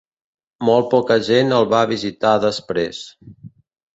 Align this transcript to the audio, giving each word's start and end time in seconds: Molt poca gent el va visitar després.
Molt 0.69 0.87
poca 0.93 1.17
gent 1.27 1.53
el 1.59 1.67
va 1.75 1.83
visitar 1.93 2.33
després. 2.47 3.03